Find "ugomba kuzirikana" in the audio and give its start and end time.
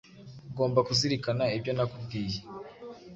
0.49-1.43